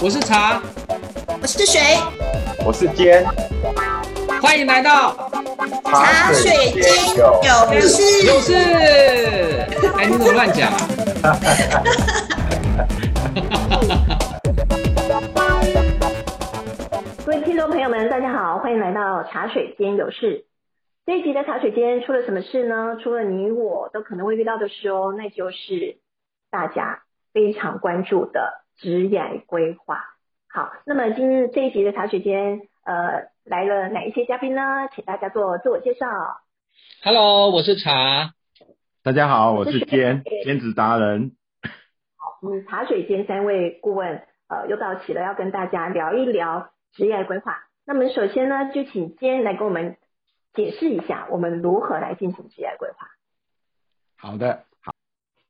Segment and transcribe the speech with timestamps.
[0.00, 0.62] 我是茶，
[1.42, 1.80] 我是水，
[2.64, 3.26] 我是坚，
[4.40, 5.28] 欢迎来到
[5.84, 6.84] 茶水间
[7.16, 7.42] 有
[7.80, 8.24] 事。
[8.24, 8.54] 有事。
[9.98, 10.70] 哎，你怎么乱讲
[11.22, 11.36] 啊？
[17.26, 20.44] 各位听众朋友们，大家好，欢迎来到茶水间有事。
[21.06, 22.98] 这一集的茶水间出了什么事呢？
[23.02, 25.98] 除了你我都可能会遇到的事哦，那就是
[26.52, 27.02] 大家
[27.32, 30.04] 非常关注的职业规划。
[30.48, 34.88] 好，那么今日这一集的茶水间，呃，来了哪一些嘉宾呢？
[34.94, 36.06] 请大家做自我介绍。
[37.02, 38.32] Hello，我是茶。
[39.02, 41.36] 大家好，我是坚兼职达人。
[42.16, 47.64] 好嗯，茶水间三位顾问，呃，又到齐了，要跟大家聊一聊职业规划。
[47.84, 49.96] 那么首先呢，就请坚来给我们
[50.54, 53.08] 解释一下，我们如何来进行职业规划。
[54.16, 54.94] 好的，好，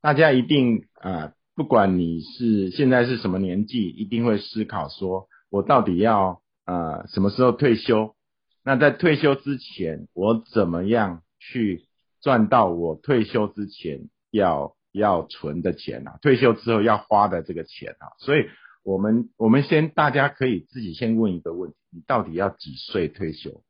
[0.01, 8.15] 大家一定呃，不管你是现在是什么年纪，一定会思考说，我到底要呃什么时候退休？
[8.63, 11.89] 那在退休之前，我怎么样去
[12.23, 16.21] 赚到我退休之前要要存的钱啊？
[16.23, 18.07] 退休之后要花的这个钱啊？
[18.21, 18.45] 所以
[18.85, 23.65] 我们我们先大家可以自己先问一个问题：你到底要几岁退休？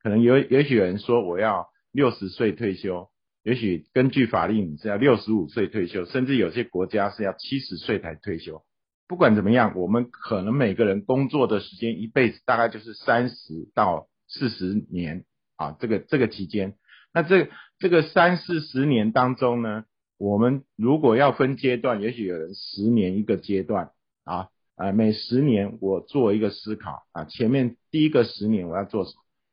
[0.00, 3.08] 可能有也许有人说我要六十岁退休。
[3.42, 8.62] 也许根据法令是要六十五岁退休，甚至有些国家是要七十岁才退休。
[9.08, 15.24] 不管怎么样，我们可能每个人工作的时间一辈子大概就是三十到四十年
[15.56, 16.76] 啊，这个这个期间。
[17.12, 19.84] 那这这个三四十年当中呢，
[20.18, 23.90] 我们如果要分阶段，也许有人十年一个阶段
[24.24, 29.04] 啊，呃，每十年我做一个思考啊，前面第一个十年我要做，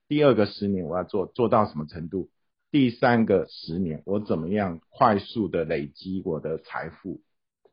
[0.07, 2.29] 第二个十年我要做做到什么程度。
[2.71, 7.21] 第三个十年，我怎么样快速的累积我的财富，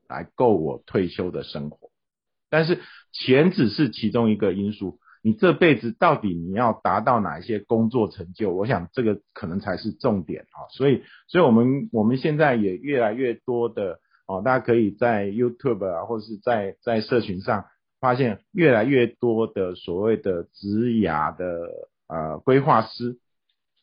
[0.09, 1.91] 来够我退休的生活？
[2.49, 2.81] 但是
[3.13, 8.55] 钱只是其中一个因素，你这辈子到底你要达到哪一些工作成就？
[8.55, 10.65] 我想这个可能才是重点啊！
[10.71, 17.67] 所以，所以我们我们现在也越来越多的哦，大家可以在 YouTube 啊，或者是在在社群上
[18.01, 21.69] 发现越来越多的所谓的职涯的
[22.07, 23.19] 呃规划师。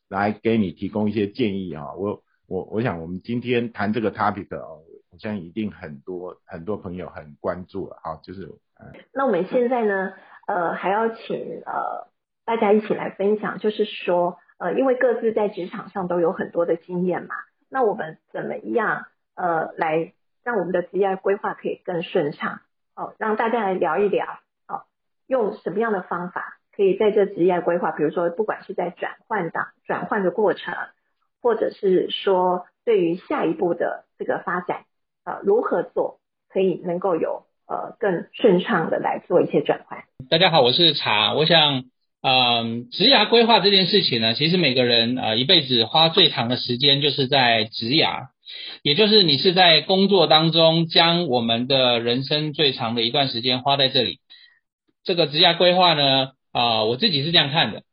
[0.09, 4.81] 来给你提供一些建议啊，我我我想我们今天谈这个 topic 哦，
[5.11, 8.43] 我相信一定很多很多朋友很关注了啊，就是
[8.77, 10.13] 呃，那我们现在呢，
[10.47, 12.07] 呃，还要请呃
[12.45, 17.35] 大家一起来分享，就是说呃，因为各自在职场上都有很多的经验嘛，
[17.69, 22.59] 那我们怎么样呃来让我们的职业规划可以更顺畅？
[22.95, 24.25] 哦，让大家来聊一聊
[24.67, 24.83] 哦，
[25.25, 26.59] 用什么样的方法？
[26.75, 30.73] 可以在这职业规划，比如说，不管是在转换的转换的过程，
[31.39, 34.85] 或者是说对于下一步的这个发展，
[35.23, 36.19] 呃，如何做
[36.49, 40.03] 可以能够有呃更顺畅的来做一些转换。
[40.31, 41.35] 大家好，我是茶。
[41.35, 41.83] 我想，
[42.23, 48.29] 嗯，职涯规划这件事情呢，其实每个人呃一辈子花最长的时间就是在职涯，
[48.81, 54.19] 也就是你是在工作当中将我们的人生最长的一段时间花在这里。
[55.03, 56.31] 这个职涯规划呢？
[56.53, 57.83] 啊、我自己是这样看的。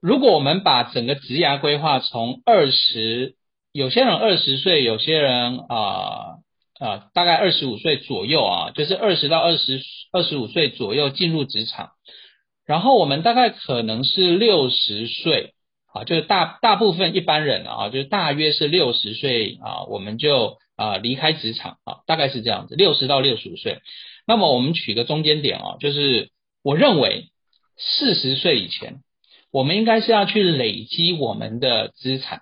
[0.00, 3.34] 如果我们把整个职涯规划从二十，
[3.72, 6.36] 有些人二十岁，有些人啊
[6.78, 9.80] 啊、大概二十五岁左右啊，就是二十到二十
[10.12, 11.92] 二十五岁左右进入职场，
[12.66, 15.54] 然后我们大概可能是六十岁
[15.92, 23.80] 啊，就是大大部分一般人啊，就是大约是六十岁啊，我们就啊离开职场啊，大概是这样子，六十到六十五岁。
[24.26, 26.30] 那么我们取个中间点啊，就是。
[26.66, 27.30] 我认为
[27.78, 29.04] 四十岁以前，
[29.52, 32.40] 我们应该是要去累积我们的资产，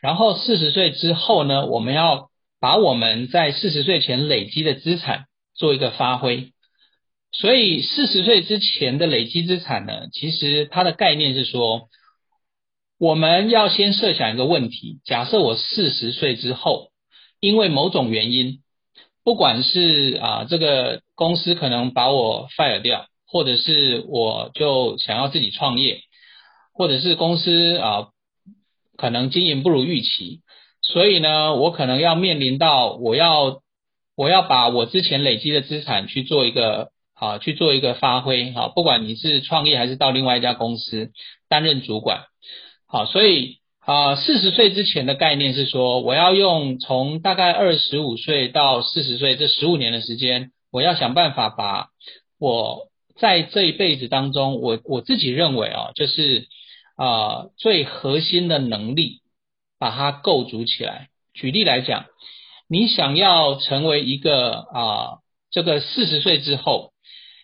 [0.00, 2.30] 然后四十岁之后呢，我们要
[2.60, 6.52] 把我们在四十岁前累积的资产做一个发挥。
[7.32, 11.88] 所以四十岁之前的累积资产呢，其实它的概念是说，
[13.00, 16.92] 我们要先设想一个问题：假设我四十岁之后，
[17.40, 18.62] 因为某种原因。
[19.22, 26.00] 不管是啊，这个公司可能把我 fire 掉，或者是我就想要自己创业，
[26.72, 28.06] 或者是公司啊
[28.96, 30.40] 可能经营不如预期，
[30.80, 33.60] 所以呢，我可能要面临到我要
[34.16, 41.10] 我要把我之前累积的资产去做一个啊去做一個發揮啊，不管你是创业还是到另外一家公司
[41.50, 42.22] 担任主管，
[42.88, 43.60] 好，所以。
[43.82, 51.88] 啊，四十岁之前的概念是说，我要用从大概二十五岁到四十岁这十五年的时间，我要想办法把
[52.38, 52.88] 我
[53.18, 56.46] 在这一辈子当中，我我自己认为啊，就是
[56.96, 59.20] 啊最核心的能力，
[59.78, 61.08] 把它构筑起来。
[61.34, 62.06] 举例来讲，
[62.68, 65.18] 你想要成为一个啊
[65.50, 66.92] 这个四十岁之后，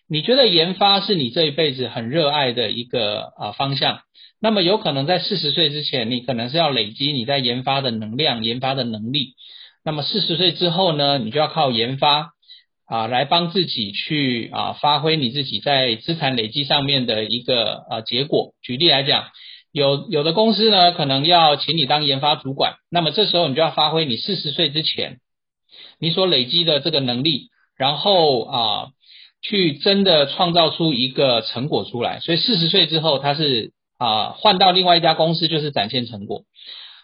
[0.08, 4.00] 你觉得研发是你这一辈子很热爱的一个啊方向，
[4.40, 9.34] 那么有可能在四十岁之前，你可能是要累积你在研发的能量、研发的能力。
[9.84, 12.32] 那么四十岁之后呢，你就要靠研发
[12.86, 18.54] 啊来帮自己去啊发挥你自己在资产累积上面的一个啊结果。
[18.62, 19.24] 举例来讲，
[19.72, 25.18] 有有的公司呢可能要请你当研发主管，那么这时候你就要发挥你四十岁之前
[25.98, 28.86] 你所累积的这个能力，然后啊
[29.42, 32.20] 去真的创造出一个成果出来。
[32.20, 36.44] 所以四十岁之后，他是啊换到另外一家公司就是展现成果，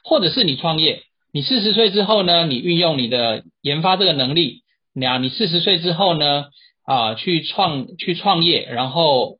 [0.05, 1.03] 或者是你创业。
[1.35, 2.47] 你四十岁之后呢？
[2.47, 4.62] 你运用你的研发这个能力，
[4.95, 6.47] 你啊，你四十岁之后呢，
[6.85, 9.39] 啊，去创去创业，然后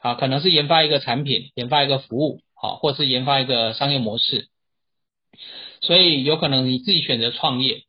[0.00, 4.48] 啊，可能是研发一个产品，研发一个服务，好，或是研发一个商业模式，
[5.80, 7.82] 所以有可能你自己选择创业，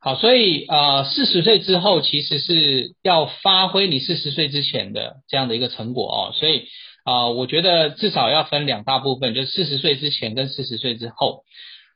[0.00, 6.66] 好，所以啊，四十岁之后其实是要发挥你四十岁之前的这样的一个成果哦，所以
[7.04, 11.44] 啊，我觉得至少要分两大部分，就是四十岁之前跟四十岁之后。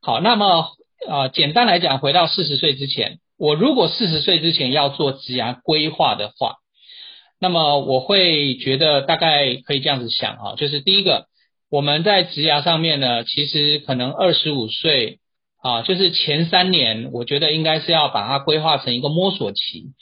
[0.03, 0.69] 好，那么
[1.09, 6.55] 呃，简单来讲，回到四十岁之前，我如果四十岁之前要做职涯规划的话，
[7.38, 11.26] 那么我会觉得大概可以这样子想哈，就是第一个，
[11.70, 15.19] 我们在职涯上面呢，其实可能二十五岁
[15.61, 19.93] 啊，就是前三年，我觉得应该是要把它规划成一个摸索期，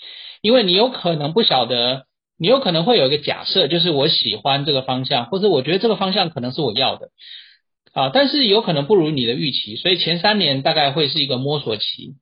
[0.40, 2.04] 因为你有可能不晓得，
[2.38, 7.08] 你有可能会有一个假设，就是我喜欢这个方向，或者我觉得这个方向可能是我要的。
[7.92, 12.14] 啊，但是有可能不如你的预期，所以前三年大概会是一个摸索期，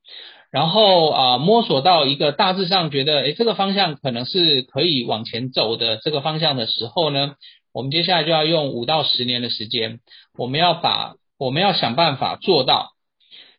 [0.51, 7.35] 然后啊摸索到一个大致上觉得，诶这个方向可能是可以往前走的这个方向的时候呢，
[7.73, 10.01] 我们接下来就要用五到十年的时间，
[10.37, 12.91] 我们要把我们要想办法做到，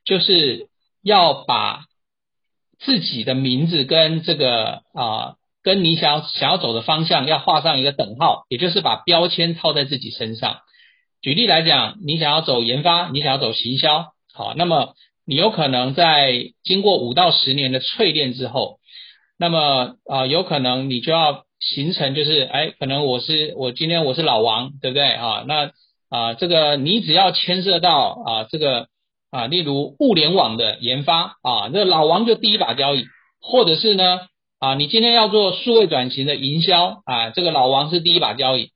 [0.03, 0.67] 就是
[1.01, 1.85] 要把
[2.79, 10.57] 自己的名字跟这个啊跟你想要想要走的方向要画上一个等号，也就是把标签套在自己身上。
[11.21, 14.95] 举例来讲，你想要走研发，你想要走行销，好，那么
[15.31, 18.79] 你有可能在经过五到十年的淬炼之后，
[19.39, 25.45] 那么啊，有可能你就要形成就是，哎，可能我是我今天我是老王，对不对啊？
[25.47, 25.71] 那
[26.09, 28.87] 啊，这个你只要牵涉到啊这个
[29.29, 33.05] 啊，例如物联网的研发啊，那老王就第一把交椅，
[33.39, 34.19] 或者是呢
[34.59, 38.71] 啊，你今天要做数位转型的营销啊，这个老王是第一把交椅。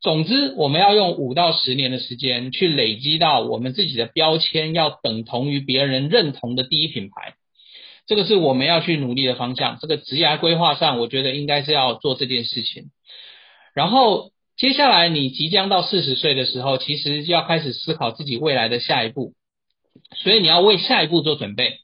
[0.00, 7.34] 总之，我们要用五到十年的时间去累积到我们自己的标签要等同于别人认同的第一品牌，
[8.06, 9.78] 这个是我们要去努力的方向。
[9.78, 12.84] 这个职涯规划上，我觉得应该是要做这件事情。
[13.74, 19.34] 然后接下来你即将到四十岁的时候，其实就要开始思考自己未来的下一步，
[20.16, 21.76] 所以你要为下一步做准备。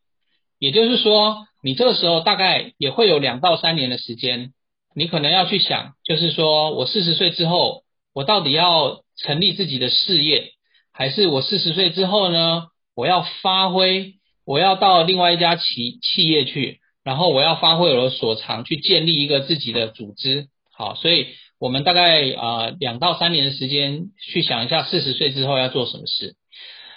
[0.58, 4.54] 也就是说，你这个时候大概也会有两到三年的时间，
[4.94, 7.84] 你可能要去想，就是说我四十岁之后。
[8.16, 10.52] 我到底要成立自己的事业，
[10.90, 12.68] 还是我四十岁之后呢？
[12.94, 14.14] 我要发挥，
[14.46, 20.46] 我要到另外一家企企业去，然后我要发挥我的所长，去建立一个自己的组织。
[20.72, 21.26] 好，所以
[21.60, 26.36] 我们大概啊两到三年的时间去想一下四十岁之后要做什么事。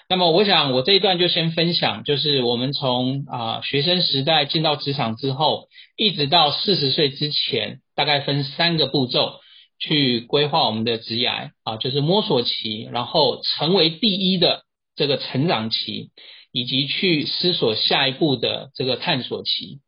[0.07, 5.68] 那么我想我这一段就先分享，就是我们从啊学生时代进到职场之后，
[5.98, 9.34] 一直到四十岁之前，大概分三个步骤。
[9.79, 14.63] 去规划我们的职涯啊，就是摸索期，然后成为第一的
[14.95, 16.12] 这个成长期，
[16.51, 19.79] 以及去思索下一步的这个探索期。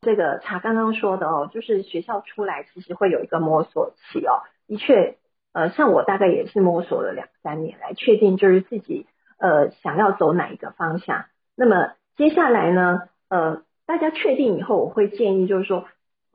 [0.00, 4.42] 这个查刚刚说的哦，就是学校出来其实会有一个摸索期哦。
[4.66, 5.16] 的确，
[5.52, 9.06] 呃，像我大概也是摸索了两三年来确定就是自己
[9.38, 11.26] 呃想要走哪一个方向。
[11.56, 15.86] 那么接下来呢，呃，大家确定以后，我会建议就是说。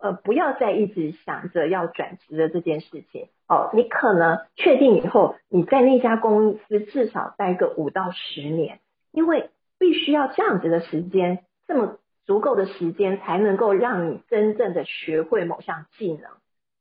[0.03, 3.69] 呃，不要再一直想着要转职的这件事情哦。
[3.73, 8.81] 你可能确定以后，你在那家公司至少待个五到十年，
[9.13, 16.29] 因为必须要这样子的时间，这么足够的时间，才能够让你真正的学会某项技能。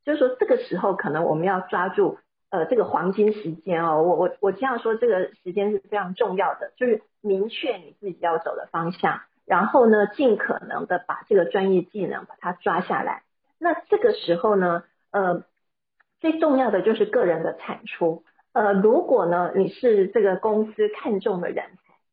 [0.04, 2.18] 就是说，这个时候可能我们要抓住
[2.50, 4.02] 呃这个黄金时间哦。
[4.02, 9.20] 我我我这样说，这个时间是非常重要的，就是明确你自己要走的方向。
[9.44, 13.22] 然后呢，尽可能的把这个专业技能把它抓下来。
[13.58, 15.42] 那这个时候呢，呃，
[16.20, 18.24] 最重要的就是个人的产出。
[18.52, 21.64] 呃，如果呢你是这个公司看中的人，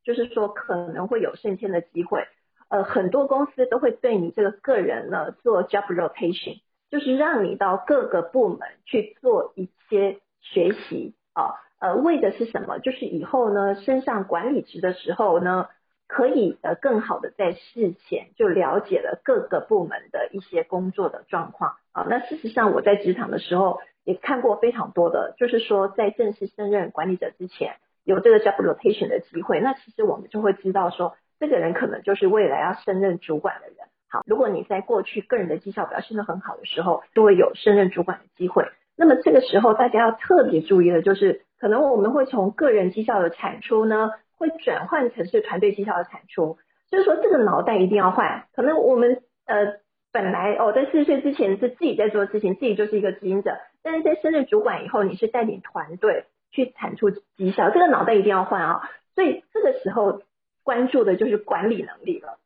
[0.04, 2.28] 就是说可能会有升迁的机会。
[2.68, 11.54] 呃，很多公司都会对你这个个人呢做 job rotation，就是让你到各个部门去做一些学习啊。
[11.80, 12.80] 呃，为的是什么？
[12.80, 15.68] 就是以后呢升上管理职的时候呢。
[16.10, 22.06] 可以呃更好的在事前就了解了各个部门的一些工作的状况啊。
[22.10, 33.76] 那事实上我在职场的时候也看过非常多的，就是说在正式升任管理者之前有这个 job rotation 的机会，那其实我们就会知道说这个人可能就是未来要升任主管的人。
[34.10, 38.66] 好，如果你在过去个人的绩效表现得很好的时候，就会有升任主管的机会。
[38.98, 44.10] 那么这个时候大家要特别注意的就是，可能我们会从个人绩效的产出呢。
[44.40, 46.58] 会转换成是团队绩效的产出，
[46.90, 48.46] 就是说这个脑袋一定要换。
[48.56, 49.76] 可能我们呃
[50.12, 58.90] 本来哦在四十岁之前是自己在做事情，自己就是一个执行者，但是在升任主管以后，你是带领团队去产出绩效，这个脑袋一定要换啊。
[59.14, 60.22] 所以这个时候
[60.64, 62.40] 关注的就是管理能力了。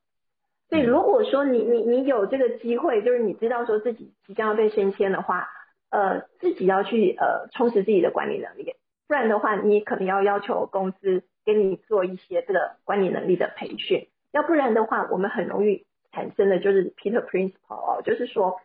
[0.69, 5.47] 所以如果说你你你有这个机会，就是你知道说自己即将要被升迁的话，
[5.91, 8.73] 呃自己要去呃充实自己的管理能力，
[9.07, 11.23] 不然的话你可能要要求公司。
[11.45, 18.61] 给你做一些这个管理能力的培训，要不然的话，我们很容易产生的就是 Peter Principle 哦，就是说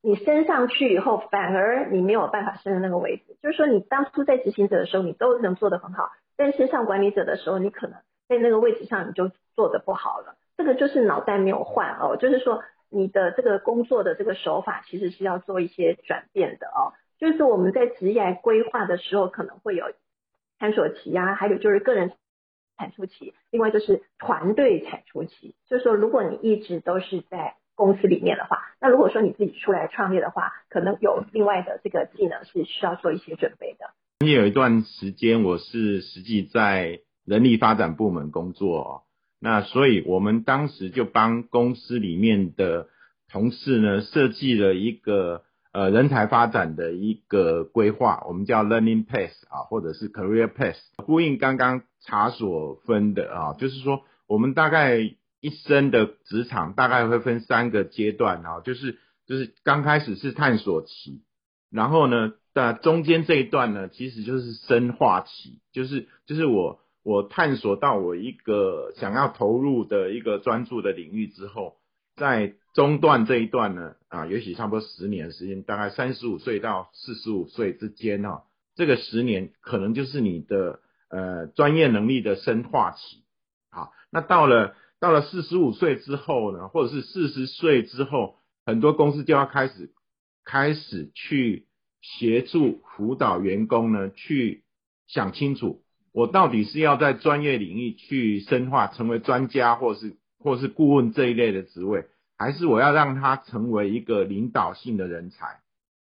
[0.00, 3.36] 你升上去以后，反而你没有办法升的那个位置。
[3.42, 10.36] 就是说，你当初在执行者的时候，你都能做得很好，但升上管理者的时候，你可能在那个位置上你就做得不好了。
[10.56, 16.94] 这个就是脑袋没有换哦，就是说你的这个工作的这个手法其实是要做一些转变的哦。
[17.18, 19.86] 就是我们在职业规划的时候，可能会有。
[20.58, 22.12] 探索期呀，还有就是个人
[22.76, 25.54] 产出期，另外就是团队产出期。
[25.68, 33.90] 就是说，如果你一直都是在公司里面的话，那如果说你自己出来创业的话，可能有另外的这个技能是需要做一些准备的。
[34.26, 39.04] 也有一段时间，我是实际在人力发展部门工作，
[39.40, 42.88] 那所以我们当时就帮公司里面的
[43.30, 45.42] 同事呢设计了一个。
[45.76, 61.20] 呃，人才发展的一个规划，我们叫 learning path 啊，或者是 career path，呼应刚刚查所分的啊，就是说我们大概一生的职场大概会分三个阶段啊，就是就是刚开始是探索期，
[61.70, 71.76] 然后呢，在中间这一段呢，其实就是深化期，就是就是我我探索到我一个想要投入的一个专注的领域之后。
[72.16, 78.44] 在中段这一段呢，啊，也许差不多十年时间，大概三十五岁到四十五岁之间哈，
[78.74, 80.80] 这个十年可能就是你的
[81.10, 83.22] 呃专业能力的深化期，
[83.70, 89.90] 好，那到了到了四十五岁之后呢，或者是四十岁之后，很多公司就要开始
[90.42, 91.66] 开始去
[92.00, 94.64] 协助辅导员工呢，去
[95.06, 95.82] 想清楚，
[96.12, 100.16] 我到底是要在专业领域去深化，成为专家，或者是。
[100.46, 102.06] 或是顾问这一类的职位，
[102.38, 105.58] 还是我要让他成为一个领导性的人才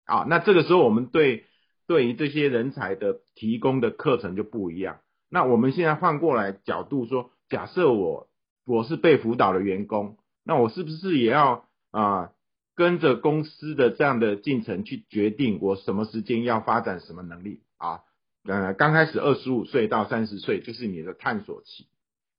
[0.07, 0.25] 啊？
[0.27, 1.45] 那这个时候我们对
[1.87, 5.01] 对于这些人才的提供的课程就不一样。
[5.29, 8.31] 那我们现在换过来角度说，假设我
[8.65, 12.31] 我是被辅导的员工，那我是不是也要啊
[12.75, 18.01] 跟着公司的这样的进程去决定我什么时间要发展什么能力啊？
[18.45, 21.87] 呃，刚开始二十五岁到三十岁就是你的探索期。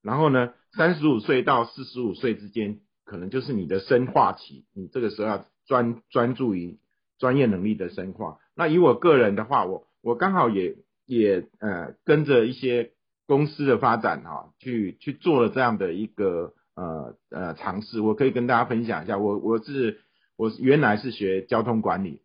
[0.02, 6.80] 然后呢，三十五岁到四十五岁之间，可能就是你的深化期，你这个时候要专专注于
[7.20, 8.40] 专业能力的深化。
[8.56, 10.76] 那以我个人的话，我我刚好也
[11.06, 12.92] 也呃跟着一些
[13.28, 18.02] 公司的发展哈，去去做了这样的一个呃呃尝试。
[18.02, 20.00] 我可以跟大家分享一下，我我是
[20.38, 22.22] 我原来是学交通管理，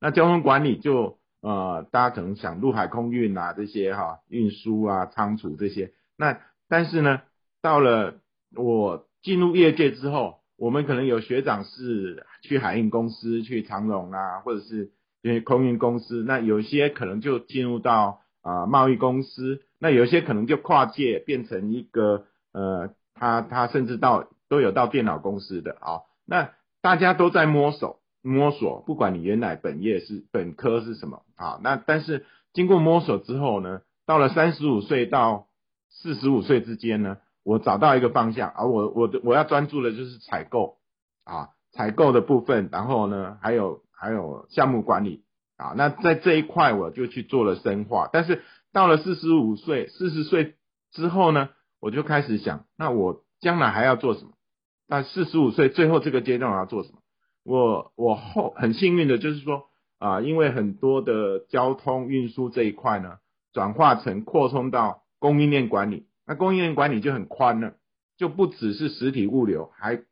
[0.00, 6.40] 那交通管理就呃大家可能想陆海空运啊这些哈运输啊仓储这些那。
[6.66, 7.20] 但是呢，
[7.64, 8.16] 到了
[8.54, 14.90] 我进入业界之后，我们可能有学长是去海运公司、去长荣啊，或者是
[15.22, 26.50] 因为空运公司，那有些可能就进入到啊贸易公司，那有些可能就跨界变成一个呃，他他甚至到都有到电脑公司的啊，那
[26.82, 35.46] 大家都在摸索摸索，不管你原来本业是本科是什么啊，那但是经过摸索之后呢，到了三十五岁到
[35.88, 40.78] 四十五岁之间呢，我找到一个方向，而我我的我要专注的就是采购
[41.24, 45.22] 啊，采购的部分，然后呢，还有还有项目管理
[45.56, 48.08] 啊，那在这一块我就去做了深化。
[48.12, 50.56] 但是到了四十五岁、四十岁
[50.90, 54.32] 之后呢，我就开始想，那我将来还要做什么？
[54.88, 56.98] 那四十五岁最后这个阶段我要做什么？
[57.44, 59.64] 我我后很幸运的就是说
[59.98, 63.18] 啊，因为很多的交通运输这一块呢，
[63.52, 65.02] 转化成扩充到。
[65.20, 67.74] 供应链管理，那供应链管理就很宽了，
[68.16, 70.02] 就不只是实体物流，还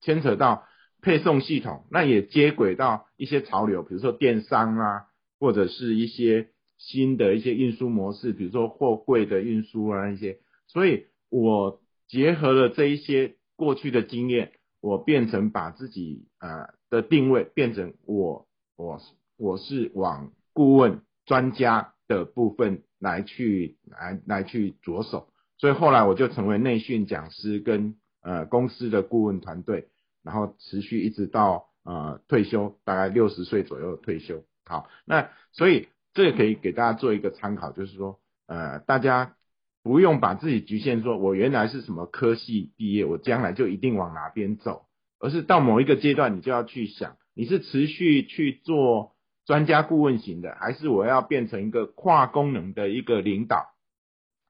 [0.00, 0.66] 牵扯到
[1.02, 5.06] 配送系统，那也接轨到一些潮流，比如说电商啊，
[5.38, 10.38] 或者是一些新的一些运输模式，比如说货柜的运输啊一些。
[10.68, 19.00] 所以，我结合了这一些过去的经验，我变成把自己呃的定位变成我我
[19.36, 25.28] 我是往顾问专家的部分来去来来去着手，
[25.58, 29.88] 所以后来我就成为内训讲师跟呃公司的顾问团队，
[30.22, 34.44] 然后持续一直到呃退休，大概六十岁左右退休。
[34.64, 39.34] 好，那所以这个可以给大家做一个参考，就是说呃大家。
[39.82, 44.86] 不用把自己局限，说我原来是什么科系毕业，我将来就一定往哪边走，
[45.20, 49.12] 而是到某一个阶段，你就要去想，你是持续去做
[49.46, 53.72] 专家顾问型的，还是我要变成一个跨功能的一个领导？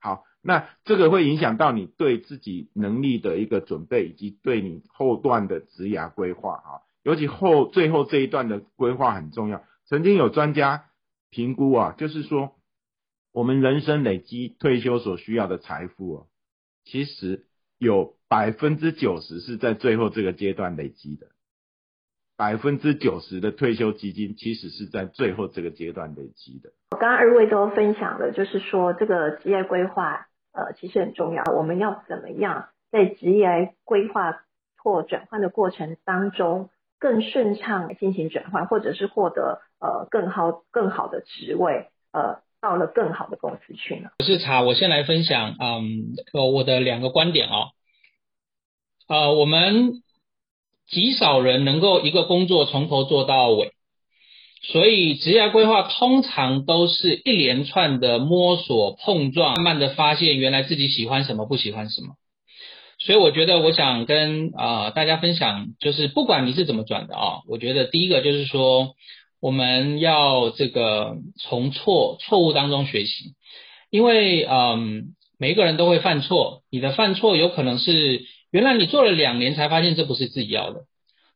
[0.01, 6.71] 好，那这个会影响到你对自己能力的一个准备，以及对你后段的职涯规划啊，
[7.03, 9.63] 尤其后最后这一段的规划很重要。
[9.85, 10.85] 曾经有专家
[11.29, 12.53] 评估啊，就是说。
[13.33, 16.27] 我们人生累积退休所需要的财富哦，
[16.85, 17.45] 其实
[17.77, 21.27] 有百分之九十是在最后这个阶段累积的，
[22.37, 26.69] 百分之九十的退休基金其实是在最后这个阶段累积的。
[26.91, 34.43] 我刚刚二位都分享了，就是说这个职业规划呃其实很重要，我们要怎么样在职业规划
[34.77, 42.39] 或转换的过程当中更顺畅进行转换，或者是获得呃更好更好的职位呃。
[42.59, 44.09] 到了更好的公司去呢？
[44.17, 47.69] 我是查，我先来分享，嗯，我的两个观点哦。
[49.07, 50.01] 呃，我们
[50.89, 53.71] 极少人能够一个工作从头做到尾，
[54.63, 62.15] 所以职业规划通常都是一连串的摸索碰撞，慢慢的发现原来自己喜欢什么，不喜欢什么。
[62.99, 68.95] 所以我觉得我想跟啊大家分享，就是不管你是怎么转的啊，我觉得第一个就是说。
[69.39, 73.35] 我们要这个从错错误当中学习，
[73.91, 76.63] 因为嗯，每一个人都会犯错。
[76.71, 80.81] 你的犯错有可能是原来你做了两年才发现这不是自己要的，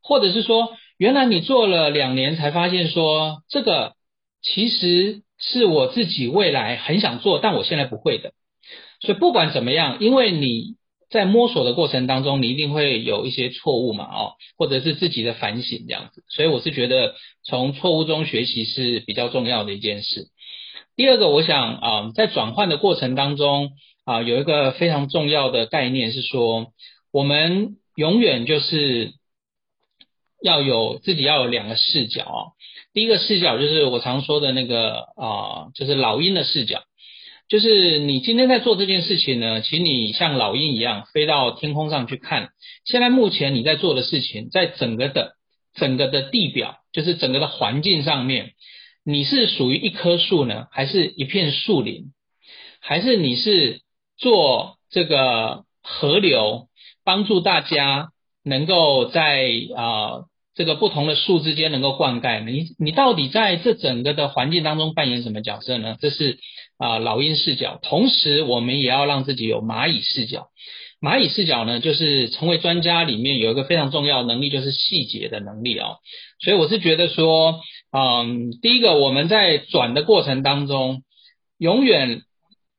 [0.02, 3.94] 或者是说原来你做了两年才发现说这个
[4.42, 8.34] 其实是我自己未来很想做，但我现在不会的。
[9.00, 10.76] 所以不管怎么样，因为你。
[11.12, 20.28] 在摸索的过程当中，你一定会有一些错误嘛，哦，或者是自己的反省这样子，所以我是觉得从错误中学习是比较重要的一件事。
[20.96, 23.72] 第二个，我想啊，在转换的过程当中
[24.06, 26.68] 啊，有一个非常重要的概念是说，
[27.12, 29.14] 我们永远就是
[30.42, 32.40] 要有自己要有两个视角啊。
[32.94, 36.84] 第一个视角就是我常说的那个啊，就是老鹰的视角。
[37.48, 42.52] 就是你今天在做这件事情呢，请你像老鹰一样飞到天空上去看。
[42.86, 45.34] 现在目前你在做的事情，在整个的
[45.74, 48.54] 整个的地表，就是整个的环境上面，
[49.04, 52.14] 你是属于一棵树呢，还是一片树林？
[52.80, 53.82] 还是你是
[54.18, 56.70] 做这个河流，
[57.04, 58.10] 帮助大家
[58.44, 62.44] 能够在啊这个不同的树之间能够灌溉？
[62.44, 65.96] 你你到底在这整个的环境当中扮演什么角色呢？
[66.00, 66.38] 这是。
[66.84, 70.48] 啊，老鹰视角，同时我们也要让自己有蚂蚁视角。
[71.00, 75.98] 蚂蚁视角呢，就是成为专家里面有一个非常重要能力，就是细节的能力哦。
[76.40, 77.62] 所以我是觉得说，
[77.92, 81.04] 嗯，第一个我们在转的过程当中，
[81.60, 82.24] 永远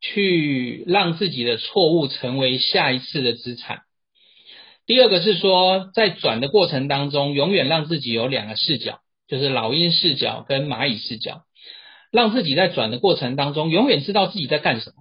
[0.01, 3.83] 去让自己的错误成为下一次的资产。
[4.87, 11.43] 第二个是说，在转的过程当中，永远让自己有两个视角，就是老鹰视角跟蚂蚁视角。
[12.11, 14.97] 让自己在转的过程当中，永远知道自己在干什么，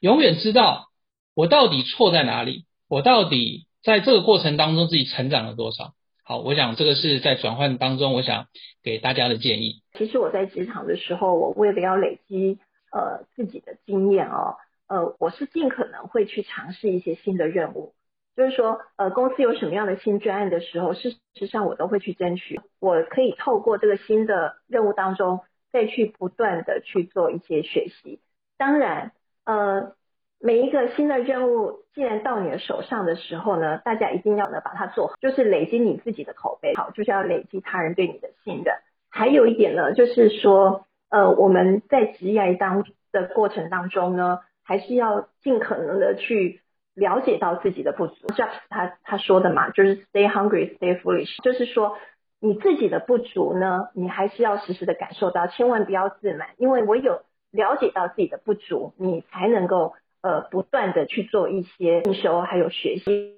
[0.00, 0.88] 永远知道
[1.34, 5.94] 我到底错在哪里，我到底在这个过程当中自己成长了多少。
[6.22, 8.48] 好，我想这个是在转换当中，我想
[8.82, 9.76] 给大家的建议。
[9.96, 12.58] 其实我在职场的时候，我为了要累积
[12.92, 14.56] 呃自己的经验哦，
[14.88, 17.94] 呃，我是尽可能会去尝试一些新的任务。
[18.38, 25.40] 就是说，呃，公司有什么样的新专案的时候，事实上我都会去争取，我可以透过这个新的任务当中。
[25.70, 28.20] 再去不断的去做一些学习，
[28.56, 29.12] 当然，
[29.44, 29.92] 呃，
[30.40, 38.76] 每一个新的任务既然到你的手上的时候呢，大家一定要呢把它做好，就是累积你自己的口碑，好，就是要累积他人对你的信任。
[39.10, 46.62] 还有一点呢，就是说，呃，我们在职业当的过程当中呢，还是要尽可能的去
[46.98, 48.26] 了解到自己的不足。
[48.28, 51.96] Jobs 他他说的嘛，就是 Stay hungry, stay foolish，就是说。
[52.40, 63.34] 你自己的不足呢，你还是要时时的感受到，千万不要自满，因为我有了解到自己的不足，你才能够呃不断的去做一些进修还有学习。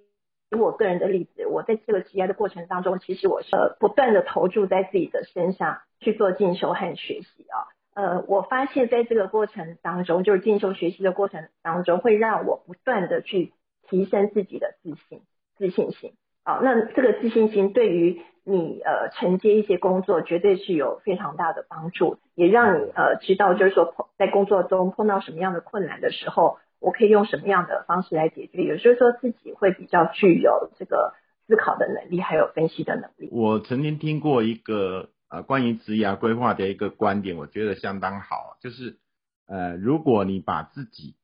[0.51, 7.73] 以我个人的例子，我在这个职业的过程当中，其实我是不断的投注在自己的身上去做进修和学习啊。
[7.95, 13.53] 呃，我发现在这个过程当中，就是进修学习的过程当中，会让我不断的去
[13.89, 15.23] 提升自己的自信、
[15.57, 16.13] 自信心。
[16.45, 31.13] 好，那这个自信心对于你呃承接一些工作，绝对是有非常大的帮助，也让你呃知道，就是说在工作中碰到什么样的困难的时候，我可以用什么样的方式来解决，也就是说自己会比较具有这个
[31.47, 33.29] 思考的能力，还有分析的能力。
[33.33, 38.99] 我曾经听过一个呃关于职业规划的一个观点，我觉得相当好，就是
[39.47, 41.17] 呃如果你把自己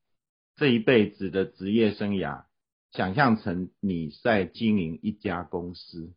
[0.57, 2.45] 这一辈子的职业生涯
[2.93, 6.15] 想象成你在经营一家公司，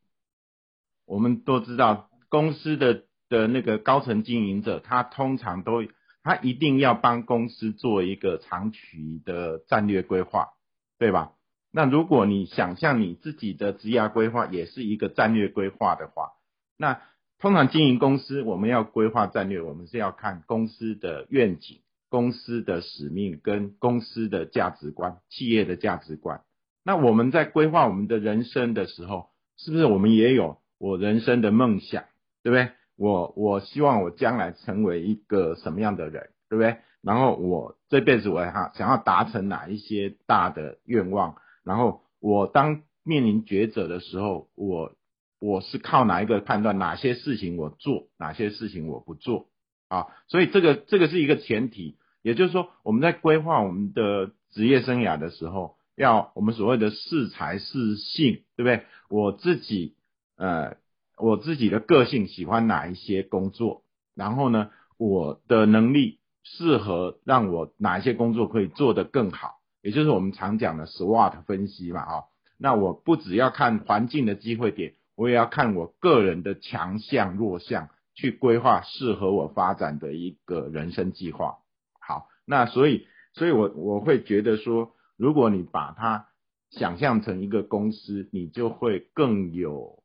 [1.06, 5.84] 我们都知道公司的的那个高层经营者，他通常都
[6.24, 10.50] 他一定要帮公司做一个长期的战略规划，
[10.98, 11.34] 对吧？
[11.72, 16.32] 那如果你想象你自己的职业规划也是一个战略规划的话，
[16.78, 17.02] 那
[17.40, 26.42] 通常经营公司我们要规划战略，我们是要看公司的愿景、公司的使命跟公司的价值观、企业的价值观。
[26.84, 32.04] 那我们在规划我们的人生的时候，是不是我们也有我人生的梦想，
[32.44, 32.72] 对不对？
[32.98, 36.78] 我我希望我将来成为一个什么样的人，对不对？
[37.02, 44.94] 然后我这辈子我哈想要达成哪一些大的愿望，然后我当面临抉择的时候，我
[45.40, 49.48] 我是靠哪一个判断哪些事情我做，哪些事情我不做
[49.88, 50.08] 啊？
[50.28, 55.78] 所以这个这个是一个前提，也就是说我们在规划我们的职业生涯的时候。
[56.00, 58.86] 要我们所谓的适才适性，对不对？
[59.10, 59.98] 我自己
[60.38, 60.78] 呃，
[61.18, 63.84] 我自己的个性喜欢哪一些工作，
[64.16, 72.24] 然后呢，我的能力适合让我哪一些工作可以做得更好，也就是我们常讲的 SWOT 分析嘛，啊，
[72.58, 81.58] 那我不只要看环境的机会点，我也要看我个人的强项弱项，去规划适合我发展的一个人生计划。
[82.00, 84.94] 好，那所以，所以我我会觉得说。
[85.18, 86.30] 如果你把它
[86.70, 90.02] 想象成一个公司，你就会更有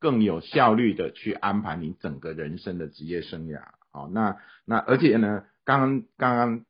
[0.00, 3.60] 更有效率的去安排你整个人生的职业生涯。
[3.90, 6.64] 好，那那而且呢，刚刚刚刚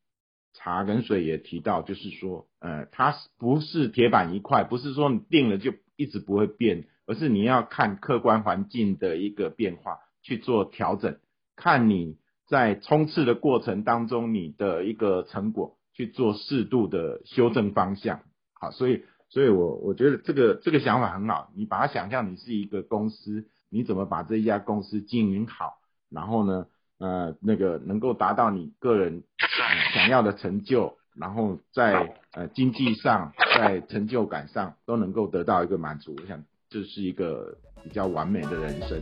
[0.54, 11.18] 茶跟水也提到，就是说，呃，它不是铁板一块，不是说你定了就一直不会变，而是你要看客观环境的一个变化去做调整，
[11.56, 15.74] 看你在冲刺的过程当中你的一个成果。
[15.94, 18.20] 去做适度的修正方向，
[18.54, 21.50] 好，所以，所以我我觉得这个这个想法很好。
[21.56, 26.66] 你把它想象你是一个公司，你怎么把这一家公司经营好，然后呢，
[26.98, 29.24] 呃，那个能够达到你个人
[29.92, 36.14] 想要的成就，然后在呃经济上，在成就感上都能够得到一个满足。
[36.16, 39.00] 我想这是一个比较完美的人生。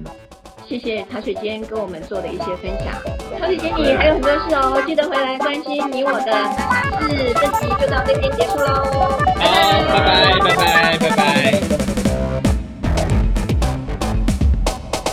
[0.68, 2.94] 谢谢茶水间跟我们做的一些分享，
[3.38, 7.08] 茶水间你还有很多事哦，记得回来关心你我的茶事。
[7.34, 9.18] 这集就到这边结束喽，好，
[9.88, 11.85] 拜拜，拜拜，拜拜。